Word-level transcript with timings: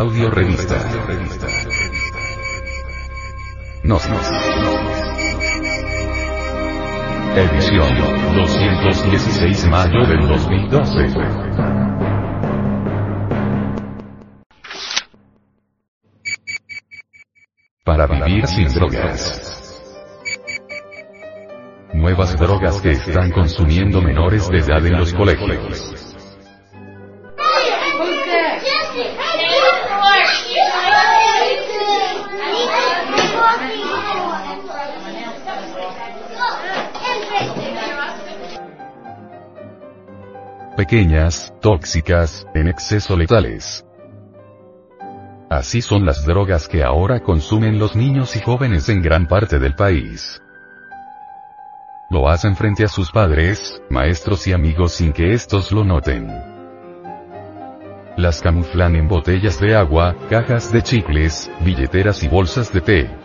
Audio 0.00 0.30
revista. 0.30 0.76
Nos. 3.84 4.08
Edición 7.36 8.34
216 8.34 9.66
mayo 9.66 10.06
del 10.06 10.26
2012. 10.26 11.06
Para 17.84 18.06
vivir 18.06 18.46
sin 18.46 18.72
drogas. 18.72 19.82
Nuevas 21.92 22.38
drogas 22.38 22.80
que 22.80 22.92
están 22.92 23.30
consumiendo 23.32 24.00
menores 24.00 24.48
de 24.48 24.60
edad 24.60 24.86
en 24.86 24.96
los 24.96 25.12
colegios. 25.12 25.99
Pequeñas, 40.90 41.54
tóxicas, 41.60 42.48
en 42.52 42.66
exceso 42.66 43.16
letales. 43.16 43.86
Así 45.48 45.82
son 45.82 46.04
las 46.04 46.26
drogas 46.26 46.66
que 46.66 46.82
ahora 46.82 47.20
consumen 47.20 47.78
los 47.78 47.94
niños 47.94 48.34
y 48.34 48.40
jóvenes 48.40 48.88
en 48.88 49.00
gran 49.00 49.28
parte 49.28 49.60
del 49.60 49.76
país. 49.76 50.42
Lo 52.10 52.28
hacen 52.28 52.56
frente 52.56 52.82
a 52.82 52.88
sus 52.88 53.12
padres, 53.12 53.80
maestros 53.88 54.48
y 54.48 54.52
amigos 54.52 54.94
sin 54.94 55.12
que 55.12 55.32
estos 55.32 55.70
lo 55.70 55.84
noten. 55.84 56.26
Las 58.16 58.42
camuflan 58.42 58.96
en 58.96 59.06
botellas 59.06 59.60
de 59.60 59.76
agua, 59.76 60.16
cajas 60.28 60.72
de 60.72 60.82
chicles, 60.82 61.48
billeteras 61.60 62.24
y 62.24 62.28
bolsas 62.28 62.72
de 62.72 62.80
té. 62.80 63.19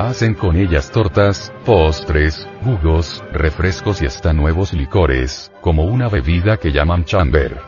Hacen 0.00 0.32
con 0.32 0.56
ellas 0.56 0.90
tortas, 0.90 1.52
postres, 1.66 2.48
jugos, 2.64 3.22
refrescos 3.34 4.00
y 4.00 4.06
hasta 4.06 4.32
nuevos 4.32 4.72
licores, 4.72 5.52
como 5.60 5.84
una 5.84 6.08
bebida 6.08 6.56
que 6.56 6.72
llaman 6.72 7.04
chamber. 7.04 7.58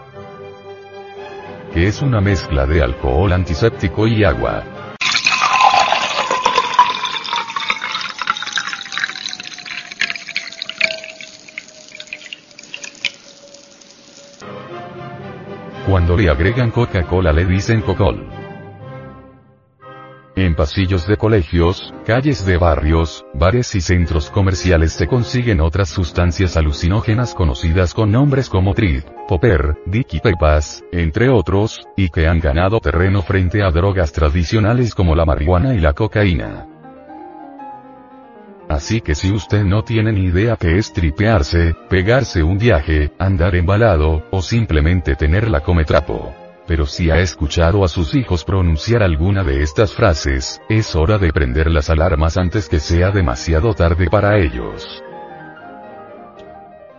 Que 1.74 1.88
es 1.88 2.00
una 2.00 2.22
mezcla 2.22 2.64
de 2.64 2.82
alcohol 2.82 3.34
antiséptico 3.34 4.06
y 4.06 4.24
agua. 4.24 4.64
Cuando 15.86 16.16
le 16.16 16.30
agregan 16.30 16.70
Coca-Cola 16.70 17.30
le 17.30 17.44
dicen 17.44 17.82
Cocol. 17.82 18.41
En 20.34 20.54
pasillos 20.54 21.06
de 21.06 21.18
colegios, 21.18 21.92
calles 22.06 22.46
de 22.46 22.56
barrios, 22.56 23.26
bares 23.34 23.74
y 23.74 23.82
centros 23.82 24.30
comerciales 24.30 24.94
se 24.94 25.06
consiguen 25.06 25.60
otras 25.60 25.90
sustancias 25.90 26.56
alucinógenas 26.56 27.34
conocidas 27.34 27.92
con 27.92 28.10
nombres 28.10 28.48
como 28.48 28.72
Trip, 28.72 29.04
Popper, 29.28 29.76
Dick 29.84 30.22
Pepas, 30.22 30.82
entre 30.90 31.28
otros, 31.28 31.86
y 31.98 32.08
que 32.08 32.28
han 32.28 32.40
ganado 32.40 32.80
terreno 32.80 33.20
frente 33.20 33.62
a 33.62 33.70
drogas 33.70 34.12
tradicionales 34.12 34.94
como 34.94 35.14
la 35.14 35.26
marihuana 35.26 35.74
y 35.74 35.80
la 35.80 35.92
cocaína. 35.92 36.66
Así 38.70 39.02
que 39.02 39.14
si 39.14 39.30
usted 39.32 39.64
no 39.64 39.84
tiene 39.84 40.12
ni 40.12 40.24
idea 40.24 40.56
qué 40.56 40.78
es 40.78 40.94
tripearse, 40.94 41.74
pegarse 41.90 42.42
un 42.42 42.56
viaje, 42.56 43.12
andar 43.18 43.54
embalado, 43.54 44.24
o 44.30 44.40
simplemente 44.40 45.14
tener 45.14 45.50
la 45.50 45.60
cometrapo. 45.60 46.32
Pero 46.66 46.86
si 46.86 47.10
ha 47.10 47.18
escuchado 47.18 47.84
a 47.84 47.88
sus 47.88 48.14
hijos 48.14 48.44
pronunciar 48.44 49.02
alguna 49.02 49.42
de 49.42 49.62
estas 49.62 49.92
frases, 49.94 50.60
es 50.68 50.94
hora 50.94 51.18
de 51.18 51.32
prender 51.32 51.70
las 51.70 51.90
alarmas 51.90 52.36
antes 52.36 52.68
que 52.68 52.78
sea 52.78 53.10
demasiado 53.10 53.74
tarde 53.74 54.08
para 54.08 54.38
ellos. 54.38 55.02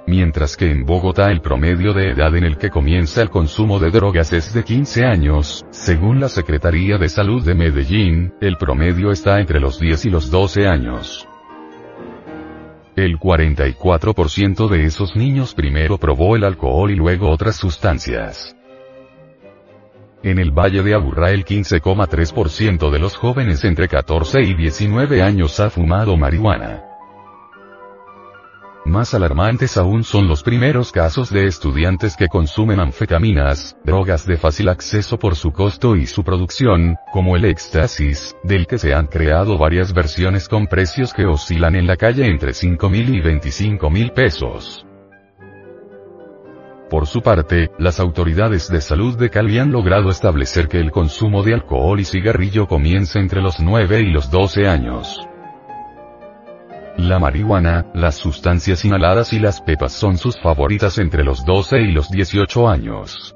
Mientras 0.05 0.57
que 0.57 0.69
en 0.69 0.85
Bogotá 0.85 1.31
el 1.31 1.39
promedio 1.39 1.93
de 1.93 2.09
edad 2.09 2.35
en 2.35 2.43
el 2.43 2.57
que 2.57 2.69
comienza 2.69 3.21
el 3.21 3.29
consumo 3.29 3.79
de 3.79 3.89
drogas 3.89 4.33
es 4.33 4.53
de 4.53 4.63
15 4.63 5.05
años, 5.05 5.65
según 5.69 6.19
la 6.19 6.27
Secretaría 6.27 6.97
de 6.97 7.07
Salud 7.07 7.41
de 7.45 7.55
Medellín, 7.55 8.33
el 8.41 8.57
promedio 8.57 9.11
está 9.11 9.39
entre 9.39 9.61
los 9.61 9.79
10 9.79 10.05
y 10.05 10.09
los 10.09 10.29
12 10.29 10.67
años. 10.67 11.25
El 12.97 13.17
44% 13.17 14.67
de 14.67 14.83
esos 14.83 15.15
niños 15.15 15.53
primero 15.53 15.97
probó 15.97 16.35
el 16.35 16.43
alcohol 16.43 16.91
y 16.91 16.95
luego 16.95 17.29
otras 17.29 17.55
sustancias. 17.55 18.55
En 20.23 20.39
el 20.39 20.51
Valle 20.51 20.81
de 20.83 20.93
Aburrá 20.93 21.31
el 21.31 21.43
15,3% 21.43 22.89
de 22.89 22.99
los 22.99 23.17
jóvenes 23.17 23.65
entre 23.65 23.89
14 23.89 24.41
y 24.41 24.53
19 24.53 25.21
años 25.21 25.59
ha 25.59 25.69
fumado 25.69 26.15
marihuana. 26.15 26.81
Más 28.85 29.13
alarmantes 29.13 29.75
aún 29.75 30.05
son 30.05 30.29
los 30.29 30.41
primeros 30.41 30.93
casos 30.93 31.29
de 31.29 31.45
estudiantes 31.45 32.15
que 32.15 32.29
consumen 32.29 32.79
anfetaminas, 32.79 33.75
drogas 33.83 34.25
de 34.25 34.37
fácil 34.37 34.69
acceso 34.69 35.19
por 35.19 35.35
su 35.35 35.51
costo 35.51 35.97
y 35.97 36.05
su 36.05 36.23
producción, 36.23 36.95
como 37.11 37.35
el 37.35 37.43
éxtasis, 37.43 38.33
del 38.43 38.65
que 38.65 38.77
se 38.77 38.93
han 38.93 39.07
creado 39.07 39.57
varias 39.57 39.93
versiones 39.93 40.47
con 40.47 40.67
precios 40.67 41.13
que 41.13 41.25
oscilan 41.25 41.75
en 41.75 41.85
la 41.85 41.97
calle 41.97 42.27
entre 42.27 42.53
5 42.53 42.89
mil 42.89 43.13
y 43.13 43.19
25 43.19 43.89
mil 43.89 44.11
pesos. 44.11 44.85
Por 46.93 47.07
su 47.07 47.23
parte, 47.23 47.71
las 47.79 47.99
autoridades 47.99 48.69
de 48.69 48.79
salud 48.79 49.17
de 49.17 49.31
Cali 49.31 49.57
han 49.57 49.71
logrado 49.71 50.11
establecer 50.11 50.67
que 50.67 50.77
el 50.77 50.91
consumo 50.91 51.41
de 51.41 51.55
alcohol 51.55 51.99
y 51.99 52.05
cigarrillo 52.05 52.67
comienza 52.67 53.17
entre 53.17 53.41
los 53.41 53.59
9 53.59 54.01
y 54.01 54.11
los 54.11 54.29
12 54.29 54.67
años. 54.67 55.27
La 56.95 57.17
marihuana, 57.17 57.87
las 57.95 58.13
sustancias 58.13 58.85
inhaladas 58.85 59.33
y 59.33 59.39
las 59.39 59.59
pepas 59.59 59.91
son 59.91 60.19
sus 60.19 60.39
favoritas 60.39 60.99
entre 60.99 61.23
los 61.23 61.43
12 61.45 61.81
y 61.81 61.91
los 61.93 62.11
18 62.11 62.69
años. 62.69 63.35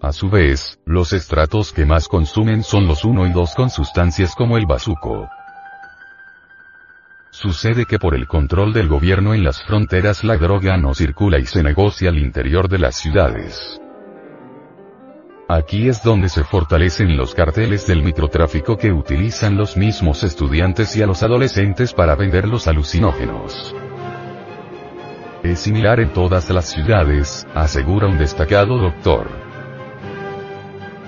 A 0.00 0.12
su 0.12 0.30
vez, 0.30 0.80
los 0.86 1.12
estratos 1.12 1.74
que 1.74 1.84
más 1.84 2.08
consumen 2.08 2.62
son 2.62 2.86
los 2.86 3.04
1 3.04 3.26
y 3.26 3.32
2 3.32 3.54
con 3.54 3.68
sustancias 3.68 4.34
como 4.34 4.56
el 4.56 4.64
bazuco. 4.64 5.28
Sucede 7.32 7.86
que 7.86 7.98
por 7.98 8.14
el 8.14 8.28
control 8.28 8.74
del 8.74 8.88
gobierno 8.88 9.32
en 9.32 9.42
las 9.42 9.62
fronteras 9.62 10.22
la 10.22 10.36
droga 10.36 10.76
no 10.76 10.92
circula 10.92 11.38
y 11.38 11.46
se 11.46 11.62
negocia 11.62 12.10
al 12.10 12.18
interior 12.18 12.68
de 12.68 12.78
las 12.78 12.96
ciudades. 12.96 13.80
Aquí 15.48 15.88
es 15.88 16.02
donde 16.02 16.28
se 16.28 16.44
fortalecen 16.44 17.16
los 17.16 17.34
carteles 17.34 17.86
del 17.86 18.02
microtráfico 18.02 18.76
que 18.76 18.92
utilizan 18.92 19.56
los 19.56 19.78
mismos 19.78 20.24
estudiantes 20.24 20.94
y 20.94 21.02
a 21.02 21.06
los 21.06 21.22
adolescentes 21.22 21.94
para 21.94 22.16
vender 22.16 22.46
los 22.46 22.68
alucinógenos. 22.68 23.74
Es 25.42 25.58
similar 25.58 26.00
en 26.00 26.12
todas 26.12 26.50
las 26.50 26.66
ciudades, 26.66 27.46
asegura 27.54 28.08
un 28.08 28.18
destacado 28.18 28.76
doctor. 28.76 29.41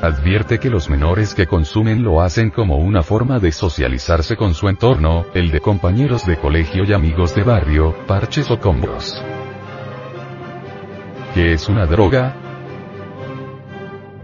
Advierte 0.00 0.58
que 0.58 0.70
los 0.70 0.90
menores 0.90 1.34
que 1.34 1.46
consumen 1.46 2.02
lo 2.02 2.20
hacen 2.20 2.50
como 2.50 2.76
una 2.78 3.02
forma 3.02 3.38
de 3.38 3.52
socializarse 3.52 4.36
con 4.36 4.54
su 4.54 4.68
entorno, 4.68 5.26
el 5.34 5.50
de 5.50 5.60
compañeros 5.60 6.26
de 6.26 6.36
colegio 6.36 6.84
y 6.84 6.92
amigos 6.92 7.34
de 7.34 7.42
barrio, 7.42 7.94
parches 8.06 8.50
o 8.50 8.58
combos. 8.58 9.22
¿Qué 11.32 11.52
es 11.52 11.68
una 11.68 11.86
droga? 11.86 12.36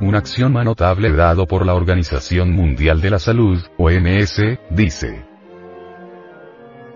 Un 0.01 0.15
axioma 0.15 0.65
notable 0.65 1.13
dado 1.13 1.47
por 1.47 1.65
la 1.65 1.75
Organización 1.75 2.53
Mundial 2.53 3.01
de 3.01 3.11
la 3.11 3.19
Salud, 3.19 3.61
OMS, 3.77 4.43
dice. 4.71 5.30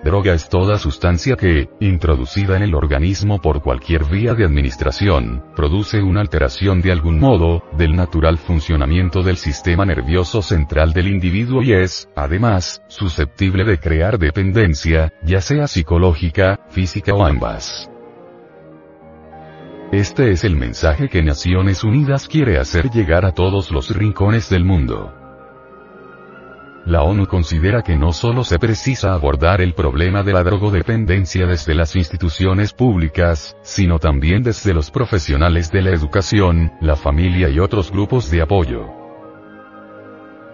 Droga 0.04 0.34
es 0.34 0.50
toda 0.50 0.78
sustancia 0.78 1.34
que, 1.34 1.70
introducida 1.80 2.58
en 2.58 2.62
el 2.62 2.74
organismo 2.74 3.40
por 3.40 3.62
cualquier 3.62 4.04
vía 4.04 4.34
de 4.34 4.44
administración, 4.44 5.42
produce 5.56 6.02
una 6.02 6.20
alteración 6.20 6.82
de 6.82 6.92
algún 6.92 7.18
modo, 7.18 7.62
del 7.78 7.96
natural 7.96 8.36
funcionamiento 8.36 9.22
del 9.22 9.38
sistema 9.38 9.86
nervioso 9.86 10.42
central 10.42 10.92
del 10.92 11.08
individuo 11.08 11.62
y 11.62 11.72
es, 11.72 12.10
además, 12.14 12.82
susceptible 12.86 13.64
de 13.64 13.78
crear 13.78 14.18
dependencia, 14.18 15.10
ya 15.22 15.40
sea 15.40 15.66
psicológica, 15.68 16.60
física 16.68 17.14
o 17.14 17.24
ambas. 17.24 17.90
Este 19.90 20.32
es 20.32 20.44
el 20.44 20.54
mensaje 20.54 21.08
que 21.08 21.22
Naciones 21.22 21.82
Unidas 21.82 22.28
quiere 22.28 22.58
hacer 22.58 22.90
llegar 22.90 23.24
a 23.24 23.32
todos 23.32 23.70
los 23.70 23.96
rincones 23.96 24.50
del 24.50 24.66
mundo. 24.66 25.23
La 26.86 27.02
ONU 27.02 27.26
considera 27.26 27.80
que 27.80 27.96
no 27.96 28.12
solo 28.12 28.44
se 28.44 28.58
precisa 28.58 29.14
abordar 29.14 29.62
el 29.62 29.72
problema 29.72 30.22
de 30.22 30.34
la 30.34 30.44
drogodependencia 30.44 31.46
desde 31.46 31.74
las 31.74 31.96
instituciones 31.96 32.74
públicas, 32.74 33.56
sino 33.62 33.98
también 33.98 34.42
desde 34.42 34.74
los 34.74 34.90
profesionales 34.90 35.70
de 35.70 35.80
la 35.80 35.90
educación, 35.90 36.72
la 36.82 36.94
familia 36.94 37.48
y 37.48 37.58
otros 37.58 37.90
grupos 37.90 38.30
de 38.30 38.42
apoyo. 38.42 38.84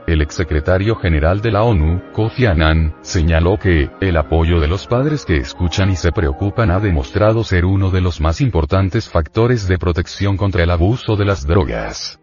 El 0.06 0.22
exsecretario 0.22 0.94
general 0.94 1.40
de 1.40 1.50
la 1.50 1.64
ONU, 1.64 2.00
Kofi 2.12 2.46
Annan, 2.46 2.94
señaló 3.00 3.58
que, 3.58 3.90
el 4.00 4.16
apoyo 4.16 4.60
de 4.60 4.68
los 4.68 4.86
padres 4.86 5.24
que 5.24 5.36
escuchan 5.36 5.90
y 5.90 5.96
se 5.96 6.12
preocupan 6.12 6.70
ha 6.70 6.78
demostrado 6.78 7.42
ser 7.42 7.64
uno 7.64 7.90
de 7.90 8.02
los 8.02 8.20
más 8.20 8.40
importantes 8.40 9.08
factores 9.08 9.66
de 9.66 9.78
protección 9.78 10.36
contra 10.36 10.62
el 10.62 10.70
abuso 10.70 11.16
de 11.16 11.24
las 11.24 11.44
drogas. 11.44 12.20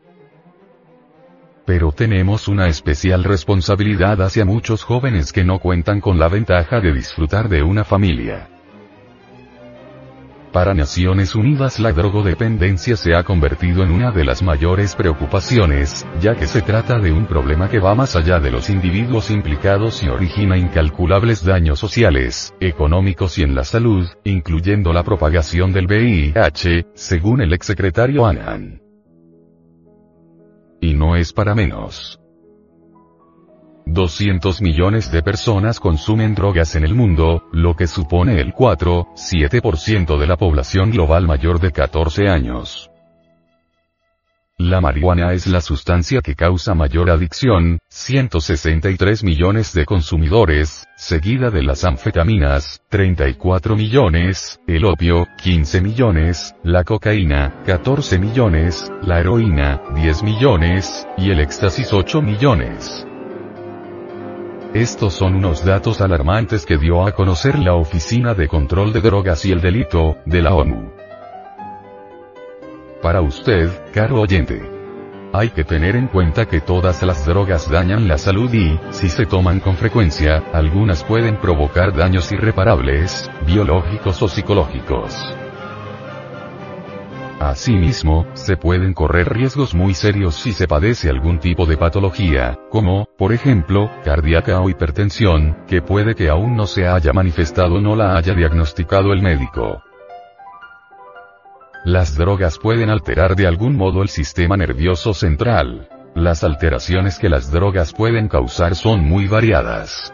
Pero 1.68 1.92
tenemos 1.92 2.48
una 2.48 2.70
especial 2.70 3.26
responsabilidad 3.26 4.22
hacia 4.22 4.46
muchos 4.46 4.84
jóvenes 4.84 5.34
que 5.34 5.44
no 5.44 5.60
cuentan 5.60 6.00
con 6.00 6.18
la 6.18 6.30
ventaja 6.30 6.80
de 6.80 6.94
disfrutar 6.94 7.50
de 7.50 7.62
una 7.62 7.84
familia. 7.84 8.48
Para 10.54 10.74
Naciones 10.74 11.36
Unidas 11.36 11.78
la 11.78 11.92
drogodependencia 11.92 12.96
se 12.96 13.14
ha 13.14 13.24
convertido 13.24 13.84
en 13.84 13.92
una 13.92 14.12
de 14.12 14.24
las 14.24 14.42
mayores 14.42 14.96
preocupaciones, 14.96 16.08
ya 16.22 16.36
que 16.36 16.48
se 16.48 16.62
trata 16.62 17.00
de 17.00 17.12
un 17.12 17.26
problema 17.26 17.68
que 17.68 17.80
va 17.80 17.94
más 17.96 18.16
allá 18.16 18.40
de 18.40 18.50
los 18.50 18.70
individuos 18.70 19.30
implicados 19.30 20.02
y 20.04 20.08
origina 20.08 20.58
incalculables 20.58 21.44
daños 21.44 21.80
sociales, 21.80 22.56
económicos 22.62 23.38
y 23.40 23.44
en 23.44 23.56
la 23.56 23.66
salud, 23.66 24.08
incluyendo 24.24 24.94
la 24.94 25.04
propagación 25.04 25.74
del 25.74 25.88
VIH, 25.88 26.88
según 26.94 27.42
el 27.42 27.52
exsecretario 27.52 28.26
Annan. 28.26 28.87
Y 30.82 30.94
no 30.94 31.16
es 31.16 31.34
para 31.34 31.56
menos. 31.56 32.20
200 33.86 34.62
millones 34.62 35.12
de 35.12 35.24
personas 35.24 35.80
consumen 35.80 36.36
drogas 36.36 36.76
en 36.76 36.84
el 36.84 36.94
mundo, 36.94 37.48
lo 37.52 37.76
que 37.76 37.88
supone 37.88 38.40
el 38.42 38.54
4-7% 38.54 40.20
de 40.20 40.28
la 40.28 40.36
población 40.36 40.92
global 40.92 41.26
mayor 41.26 41.60
de 41.60 41.72
14 41.72 42.28
años. 42.28 42.92
La 44.68 44.82
marihuana 44.82 45.32
es 45.32 45.48
la 45.48 45.62
sustancia 45.62 46.20
que 46.20 46.36
causa 46.36 46.74
mayor 46.74 47.10
adicción, 47.10 47.80
163 47.88 49.24
millones 49.24 49.72
de 49.72 49.86
consumidores, 49.86 50.86
seguida 50.98 51.50
de 51.50 51.64
las 51.64 51.86
anfetaminas, 51.86 52.82
34 52.90 53.78
millones, 53.78 54.60
el 54.68 54.84
opio, 54.84 55.26
15 55.42 55.80
millones, 55.80 56.54
la 56.64 56.84
cocaína, 56.84 57.62
14 57.66 58.20
millones, 58.20 58.92
la 59.04 59.22
heroína, 59.22 59.82
10 59.96 60.24
millones, 60.24 61.08
y 61.18 61.32
el 61.32 61.40
éxtasis 61.40 61.94
8 61.94 62.22
millones. 62.22 63.08
Estos 64.74 65.14
son 65.14 65.36
unos 65.36 65.64
datos 65.64 66.02
alarmantes 66.02 66.66
que 66.66 66.78
dio 66.78 67.08
a 67.08 67.14
conocer 67.14 67.58
la 67.58 67.76
Oficina 67.76 68.34
de 68.34 68.50
Control 68.50 68.92
de 68.92 69.00
Drogas 69.00 69.46
y 69.46 69.54
el 69.54 69.62
Delito, 69.62 70.18
de 70.26 70.42
la 70.42 70.54
ONU. 70.54 70.97
Para 73.08 73.22
usted, 73.22 73.70
caro 73.94 74.20
oyente. 74.20 74.62
Hay 75.32 75.52
que 75.52 75.64
tener 75.64 75.96
en 75.96 76.08
cuenta 76.08 76.46
que 76.46 76.60
todas 76.60 77.02
las 77.04 77.26
drogas 77.26 77.72
dañan 77.72 78.06
la 78.06 78.18
salud 78.18 78.54
y, 78.54 78.78
si 78.90 79.08
se 79.08 79.26
toman 79.26 79.62
con 79.62 79.78
frecuencia, 79.78 80.44
algunas 80.52 81.06
pueden 81.06 81.38
provocar 81.38 81.96
daños 81.96 82.30
irreparables, 82.34 83.32
biológicos 83.46 84.22
o 84.22 84.28
psicológicos. 84.28 85.16
Asimismo, 87.40 88.28
se 88.34 88.58
pueden 88.58 88.94
correr 88.94 89.30
riesgos 89.30 89.74
muy 89.74 89.94
serios 89.94 90.36
si 90.36 90.52
se 90.52 90.68
padece 90.68 91.10
algún 91.10 91.40
tipo 91.40 91.66
de 91.66 91.78
patología, 91.78 92.60
como, 92.70 93.08
por 93.18 93.32
ejemplo, 93.32 93.90
cardíaca 94.04 94.60
o 94.60 94.70
hipertensión, 94.70 95.60
que 95.66 95.82
puede 95.82 96.14
que 96.14 96.28
aún 96.28 96.58
no 96.58 96.68
se 96.68 96.90
haya 96.90 97.14
manifestado 97.14 97.76
o 97.76 97.80
no 97.80 97.96
la 97.96 98.18
haya 98.18 98.34
diagnosticado 98.34 99.14
el 99.14 99.22
médico. 99.22 99.82
Las 101.88 102.18
drogas 102.18 102.60
pueden 102.60 102.90
alterar 102.90 103.38
de 103.38 103.48
algún 103.48 103.78
modo 103.78 104.02
el 104.02 104.10
sistema 104.10 104.58
nervioso 104.58 105.14
central. 105.14 105.88
Las 106.16 106.44
alteraciones 106.44 107.18
que 107.18 107.30
las 107.30 107.50
drogas 107.50 107.94
pueden 107.94 108.28
causar 108.28 108.76
son 108.76 109.06
muy 109.06 109.30
variadas. 109.30 110.14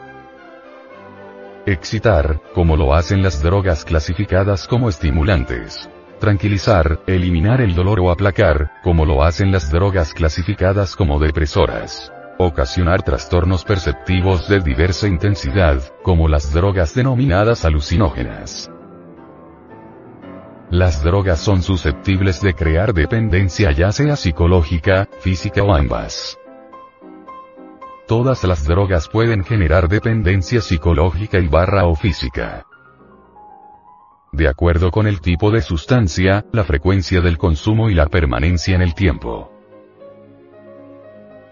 Excitar, 1.66 2.42
como 2.54 2.78
lo 2.78 2.94
hacen 2.94 3.24
las 3.24 3.42
drogas 3.42 3.86
clasificadas 3.86 4.68
como 4.68 4.88
estimulantes 4.88 5.90
tranquilizar, 6.20 7.02
eliminar 7.08 7.60
el 7.60 7.74
dolor 7.74 8.00
o 8.00 8.12
aplacar, 8.12 8.72
como 8.82 9.04
lo 9.04 9.24
hacen 9.24 9.52
las 9.52 9.72
drogas 9.72 10.14
clasificadas 10.14 10.96
como 10.96 11.20
depresoras. 11.20 12.14
Ocasionar 12.38 13.02
trastornos 13.02 13.66
perceptivos 13.66 14.48
de 14.48 14.60
diversa 14.62 15.08
intensidad, 15.08 15.82
como 16.04 16.30
las 16.30 16.54
drogas 16.54 16.94
denominadas 16.94 17.66
alucinógenas. 17.66 18.72
Las 20.70 21.04
drogas 21.04 21.40
son 21.40 21.62
susceptibles 21.62 22.42
de 22.42 22.54
crear 22.54 22.94
dependencia 22.94 23.72
ya 23.72 23.92
sea 23.92 24.16
psicológica, 24.16 25.08
física 25.20 25.64
o 25.64 25.74
ambas. 25.74 26.38
Todas 28.08 28.44
las 28.44 28.66
drogas 28.66 29.08
pueden 29.08 29.44
generar 29.44 29.88
dependencia 29.88 30.62
psicológica 30.62 31.40
y 31.40 31.48
barra 31.48 31.86
o 31.86 31.96
física 31.96 32.66
de 34.34 34.48
acuerdo 34.48 34.90
con 34.90 35.06
el 35.06 35.22
tipo 35.22 35.52
de 35.52 35.62
sustancia, 35.62 36.44
la 36.52 36.64
frecuencia 36.64 37.22
del 37.22 37.38
consumo 37.38 37.90
y 37.90 37.94
la 37.94 38.08
permanencia 38.08 38.76
en 38.76 38.82
el 38.82 38.96
tiempo. 38.96 39.53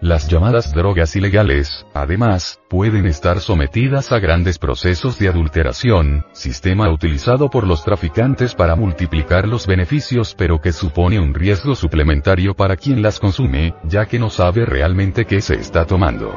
Las 0.02 0.26
llamadas 0.26 0.72
drogas 0.74 1.14
ilegales, 1.14 1.86
además, 1.94 2.58
pueden 2.68 3.06
estar 3.06 3.38
sometidas 3.38 4.10
a 4.10 4.18
grandes 4.18 4.58
procesos 4.58 5.16
de 5.20 5.28
adulteración, 5.28 6.26
sistema 6.32 6.90
utilizado 6.90 7.48
por 7.48 7.68
los 7.68 7.84
traficantes 7.84 8.56
para 8.56 8.74
multiplicar 8.74 9.46
los 9.46 9.68
beneficios 9.68 10.34
pero 10.36 10.60
que 10.60 10.72
supone 10.72 11.20
un 11.20 11.32
riesgo 11.32 11.76
suplementario 11.76 12.52
para 12.54 12.76
quien 12.76 13.00
las 13.00 13.20
consume, 13.20 13.76
ya 13.84 14.06
que 14.06 14.18
no 14.18 14.28
sabe 14.28 14.66
realmente 14.66 15.24
qué 15.24 15.40
se 15.40 15.54
está 15.54 15.86
tomando. 15.86 16.32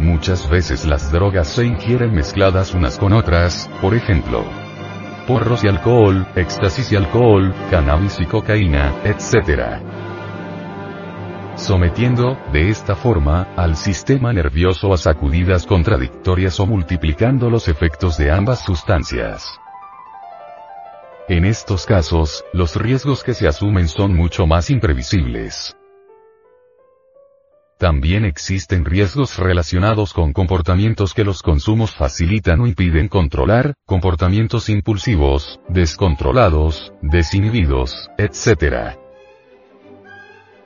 Muchas 0.00 0.48
veces 0.48 0.86
las 0.86 1.12
drogas 1.12 1.48
se 1.48 1.66
ingieren 1.66 2.14
mezcladas 2.14 2.72
unas 2.72 2.98
con 2.98 3.12
otras, 3.12 3.68
por 3.82 3.92
ejemplo, 3.92 4.42
porros 5.26 5.62
y 5.64 5.68
alcohol, 5.68 6.26
éxtasis 6.34 6.90
y 6.92 6.96
alcohol, 6.96 7.54
cannabis 7.70 8.18
y 8.20 8.24
cocaína, 8.24 8.94
etc. 9.04 10.11
Sometiendo, 11.62 12.36
de 12.52 12.70
esta 12.70 12.96
forma, 12.96 13.54
al 13.56 13.76
sistema 13.76 14.32
nervioso 14.32 14.92
a 14.92 14.96
sacudidas 14.96 15.64
contradictorias 15.64 16.58
o 16.58 16.66
multiplicando 16.66 17.48
los 17.50 17.68
efectos 17.68 18.18
de 18.18 18.32
ambas 18.32 18.64
sustancias. 18.64 19.60
En 21.28 21.44
estos 21.44 21.86
casos, 21.86 22.44
los 22.52 22.74
riesgos 22.74 23.22
que 23.22 23.32
se 23.32 23.46
asumen 23.46 23.86
son 23.86 24.12
mucho 24.12 24.44
más 24.44 24.70
imprevisibles. 24.70 25.76
También 27.78 28.24
existen 28.24 28.84
riesgos 28.84 29.38
relacionados 29.38 30.12
con 30.12 30.32
comportamientos 30.32 31.14
que 31.14 31.22
los 31.22 31.42
consumos 31.42 31.94
facilitan 31.94 32.60
o 32.60 32.66
impiden 32.66 33.06
controlar, 33.06 33.74
comportamientos 33.86 34.68
impulsivos, 34.68 35.60
descontrolados, 35.68 36.92
desinhibidos, 37.02 38.10
etc. 38.18 38.98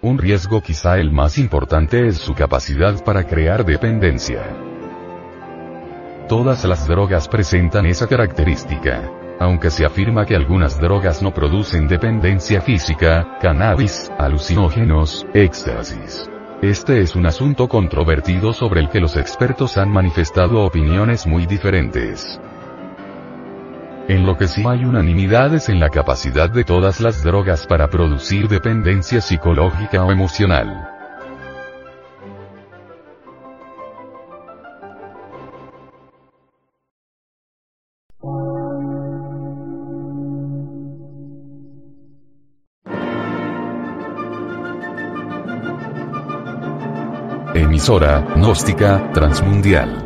Un 0.02 0.18
riesgo 0.18 0.60
quizá 0.60 0.98
el 0.98 1.10
más 1.10 1.38
importante 1.38 2.06
es 2.06 2.18
su 2.18 2.34
capacidad 2.34 3.02
para 3.02 3.24
crear 3.24 3.64
dependencia. 3.64 4.42
Todas 6.28 6.64
las 6.64 6.86
drogas 6.86 7.28
presentan 7.28 7.86
esa 7.86 8.06
característica. 8.06 9.10
Aunque 9.40 9.70
se 9.70 9.86
afirma 9.86 10.26
que 10.26 10.36
algunas 10.36 10.78
drogas 10.78 11.22
no 11.22 11.32
producen 11.32 11.88
dependencia 11.88 12.60
física, 12.60 13.38
cannabis, 13.40 14.12
alucinógenos, 14.18 15.26
éxtasis. 15.32 16.28
Este 16.60 17.00
es 17.00 17.16
un 17.16 17.26
asunto 17.26 17.66
controvertido 17.66 18.52
sobre 18.52 18.80
el 18.80 18.90
que 18.90 19.00
los 19.00 19.16
expertos 19.16 19.78
han 19.78 19.90
manifestado 19.90 20.62
opiniones 20.62 21.26
muy 21.26 21.46
diferentes. 21.46 22.38
En 24.08 24.24
lo 24.24 24.36
que 24.36 24.46
sí 24.46 24.62
hay 24.64 24.84
unanimidad 24.84 25.52
es 25.52 25.68
en 25.68 25.80
la 25.80 25.88
capacidad 25.88 26.48
de 26.48 26.62
todas 26.62 27.00
las 27.00 27.24
drogas 27.24 27.66
para 27.66 27.88
producir 27.88 28.46
dependencia 28.46 29.20
psicológica 29.20 30.04
o 30.04 30.12
emocional. 30.12 30.92
Emisora, 47.54 48.20
gnóstica, 48.36 49.10
transmundial. 49.12 50.05